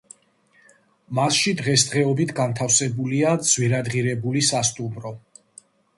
[1.17, 5.13] მასში, დღესდღეობით, განთავსებულია ძვირადღირებული სასტუმრო.